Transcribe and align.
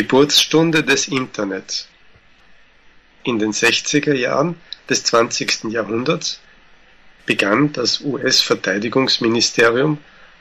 Geburtsstunde 0.00 0.84
des 0.84 1.08
Internets 1.08 1.88
In 3.24 3.40
den 3.40 3.50
60er 3.50 4.14
Jahren 4.14 4.54
des 4.88 5.02
20. 5.02 5.72
Jahrhunderts 5.72 6.38
begann 7.26 7.72
das 7.72 8.02
US-Verteidigungsministerium 8.02 9.98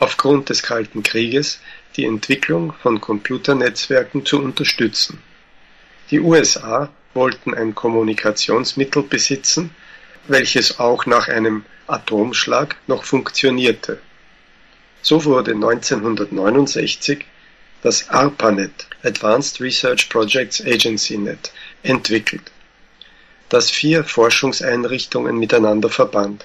aufgrund 0.00 0.50
des 0.50 0.62
Kalten 0.62 1.02
Krieges 1.02 1.60
die 1.96 2.04
Entwicklung 2.04 2.74
von 2.82 3.00
Computernetzwerken 3.00 4.26
zu 4.26 4.38
unterstützen. 4.38 5.18
Die 6.10 6.20
USA 6.20 6.90
wollten 7.14 7.54
ein 7.54 7.74
Kommunikationsmittel 7.74 9.04
besitzen, 9.04 9.70
welches 10.26 10.78
auch 10.78 11.06
nach 11.06 11.28
einem 11.28 11.64
Atomschlag 11.86 12.76
noch 12.86 13.04
funktionierte. 13.04 13.98
So 15.00 15.24
wurde 15.24 15.52
1969 15.52 17.24
das 17.80 18.08
ARPANET 18.10 18.88
(Advanced 19.04 19.60
Research 19.60 20.08
Projects 20.08 20.60
Agency 20.60 21.16
Net) 21.16 21.52
entwickelt, 21.84 22.50
das 23.50 23.70
vier 23.70 24.02
Forschungseinrichtungen 24.02 25.38
miteinander 25.38 25.88
verband: 25.88 26.44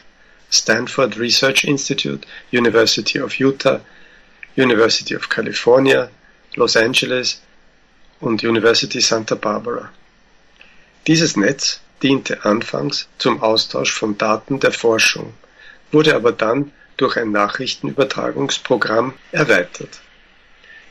Stanford 0.52 1.18
Research 1.18 1.64
Institute, 1.64 2.28
University 2.52 3.20
of 3.20 3.34
Utah, 3.40 3.82
University 4.56 5.16
of 5.16 5.28
California, 5.28 6.12
Los 6.54 6.78
Angeles 6.78 7.42
und 8.20 8.44
University 8.44 9.02
Santa 9.02 9.34
Barbara. 9.34 9.92
Dieses 11.08 11.36
Netz 11.36 11.81
diente 12.04 12.45
anfangs 12.45 13.08
zum 13.18 13.42
Austausch 13.42 13.92
von 13.92 14.20
Daten 14.20 14.59
der 14.59 14.72
Forschung, 14.72 15.34
wurde 15.92 16.14
aber 16.14 16.31
dann 16.31 16.72
durch 16.98 17.18
ein 17.18 17.31
Nachrichtenübertragungsprogramm 17.31 19.16
erweitert 19.31 20.00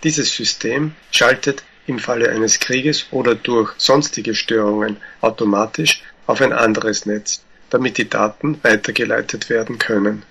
dieses 0.05 0.35
System 0.35 0.95
schaltet 1.11 1.63
im 1.87 1.99
Falle 1.99 2.31
eines 2.31 2.61
Krieges 2.61 3.07
oder 3.11 3.35
durch 3.35 3.73
sonstige 3.79 4.35
Störungen 4.35 4.97
automatisch 5.21 6.03
auf 6.27 6.41
ein 6.41 6.53
anderes 6.53 7.07
Netz, 7.07 7.43
damit 7.71 7.99
die 7.99 8.09
Daten 8.09 8.59
weitergeleitet 8.63 9.49
werden 9.49 9.79
können. 9.79 10.23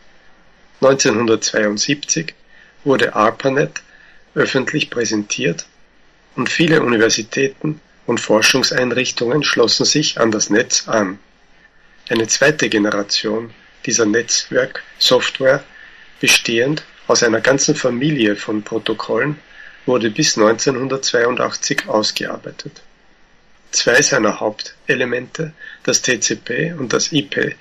1972 0.81 2.33
wurde 2.83 3.15
ARPANET 3.15 3.81
öffentlich 4.33 4.89
präsentiert 4.89 5.65
und 6.35 6.49
viele 6.49 6.81
Universitäten 6.81 7.81
und 8.05 8.19
Forschungseinrichtungen 8.19 9.43
schlossen 9.43 9.85
sich 9.85 10.19
an 10.19 10.31
das 10.31 10.49
Netz 10.49 10.87
an. 10.87 11.19
Eine 12.09 12.27
zweite 12.27 12.69
Generation 12.69 13.51
dieser 13.85 14.05
Netzwerksoftware, 14.05 15.63
bestehend 16.19 16.83
aus 17.07 17.23
einer 17.23 17.41
ganzen 17.41 17.75
Familie 17.75 18.35
von 18.35 18.63
Protokollen 18.63 19.37
wurde 19.85 20.11
bis 20.11 20.37
1982 20.37 21.87
ausgearbeitet. 21.87 22.81
Zwei 23.71 24.01
seiner 24.01 24.39
Hauptelemente, 24.39 25.53
das 25.83 26.01
TCP 26.01 26.73
und 26.77 26.93
das 26.93 27.11
IP, 27.11 27.55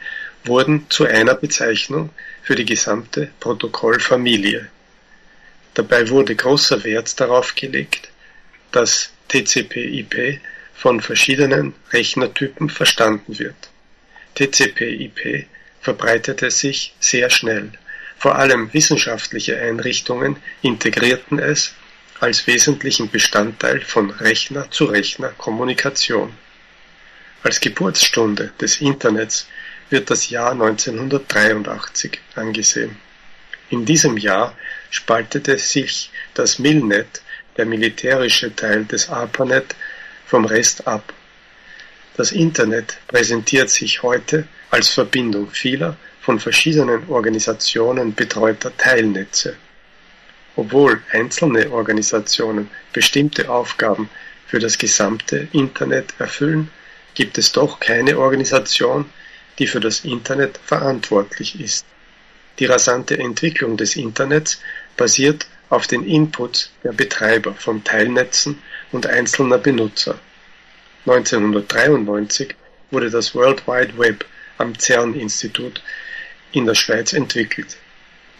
wurden 0.44 0.86
zu 0.90 1.04
einer 1.04 1.34
Bezeichnung 1.34 2.10
für 2.42 2.54
die 2.54 2.64
gesamte 2.64 3.30
Protokollfamilie. 3.40 4.68
Dabei 5.74 6.08
wurde 6.08 6.34
großer 6.34 6.82
Wert 6.84 7.20
darauf 7.20 7.54
gelegt, 7.54 8.10
dass 8.72 9.12
TCP/IP 9.28 10.40
von 10.74 11.00
verschiedenen 11.00 11.74
Rechnertypen 11.92 12.70
verstanden 12.70 13.38
wird. 13.38 13.54
TCP/IP 14.34 15.46
verbreitete 15.80 16.50
sich 16.50 16.94
sehr 17.00 17.30
schnell. 17.30 17.72
Vor 18.18 18.36
allem 18.36 18.72
wissenschaftliche 18.72 19.58
Einrichtungen 19.58 20.36
integrierten 20.62 21.38
es 21.38 21.74
als 22.20 22.46
wesentlichen 22.46 23.10
Bestandteil 23.10 23.80
von 23.80 24.10
Rechner-zu-Rechner-Kommunikation. 24.10 26.32
Als 27.42 27.60
Geburtsstunde 27.60 28.52
des 28.60 28.82
Internets 28.82 29.48
wird 29.88 30.10
das 30.10 30.28
Jahr 30.28 30.52
1983 30.52 32.20
angesehen. 32.34 32.98
In 33.70 33.86
diesem 33.86 34.18
Jahr 34.18 34.54
spaltete 34.90 35.56
sich 35.56 36.10
das 36.34 36.58
Milnet, 36.58 37.22
der 37.56 37.64
militärische 37.64 38.54
Teil 38.54 38.84
des 38.84 39.08
ARPANET, 39.08 39.74
vom 40.26 40.44
Rest 40.44 40.86
ab. 40.86 41.14
Das 42.18 42.32
Internet 42.32 42.98
präsentiert 43.08 43.70
sich 43.70 44.02
heute 44.02 44.46
als 44.70 44.90
Verbindung 44.90 45.50
vieler 45.50 45.96
von 46.20 46.38
verschiedenen 46.38 47.08
Organisationen 47.08 48.14
betreuter 48.14 48.76
Teilnetze 48.76 49.56
obwohl 50.56 51.02
einzelne 51.10 51.70
Organisationen 51.70 52.70
bestimmte 52.92 53.50
Aufgaben 53.50 54.10
für 54.46 54.58
das 54.58 54.78
gesamte 54.78 55.48
Internet 55.52 56.14
erfüllen, 56.18 56.70
gibt 57.14 57.38
es 57.38 57.52
doch 57.52 57.80
keine 57.80 58.18
Organisation, 58.18 59.06
die 59.58 59.66
für 59.66 59.80
das 59.80 60.04
Internet 60.04 60.58
verantwortlich 60.64 61.60
ist. 61.60 61.86
Die 62.58 62.66
rasante 62.66 63.18
Entwicklung 63.18 63.76
des 63.76 63.96
Internets 63.96 64.60
basiert 64.96 65.46
auf 65.70 65.86
den 65.86 66.04
Inputs 66.04 66.70
der 66.82 66.92
Betreiber 66.92 67.54
von 67.54 67.84
Teilnetzen 67.84 68.60
und 68.92 69.06
einzelner 69.06 69.58
Benutzer. 69.58 70.18
1993 71.06 72.54
wurde 72.90 73.08
das 73.08 73.34
World 73.34 73.66
Wide 73.66 73.96
Web 73.96 74.26
am 74.58 74.78
CERN-Institut 74.78 75.82
in 76.52 76.66
der 76.66 76.74
Schweiz 76.74 77.12
entwickelt. 77.12 77.76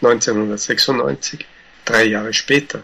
1996 0.01 1.45
Drei 1.91 2.05
Jahre 2.05 2.33
später 2.33 2.83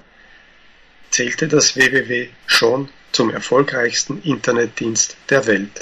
zählte 1.12 1.47
das 1.47 1.78
WWW 1.78 2.28
schon 2.45 2.90
zum 3.13 3.29
erfolgreichsten 3.29 4.22
Internetdienst 4.22 5.16
der 5.29 5.47
Welt 5.47 5.69